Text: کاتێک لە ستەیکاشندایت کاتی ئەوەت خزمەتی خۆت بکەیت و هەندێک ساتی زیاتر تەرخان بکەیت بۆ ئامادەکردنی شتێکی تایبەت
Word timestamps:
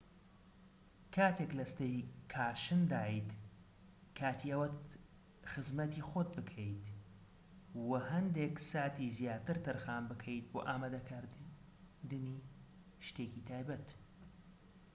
کاتێک 1.15 1.51
لە 1.59 1.65
ستەیکاشندایت 1.73 3.29
کاتی 4.19 4.51
ئەوەت 4.53 4.77
خزمەتی 5.51 6.05
خۆت 6.09 6.29
بکەیت 6.37 6.87
و 7.87 7.89
هەندێک 8.11 8.55
ساتی 8.71 9.13
زیاتر 9.17 9.57
تەرخان 9.65 10.03
بکەیت 10.11 10.45
بۆ 10.51 10.59
ئامادەکردنی 10.67 12.37
شتێکی 13.07 13.45
تایبەت 13.49 13.87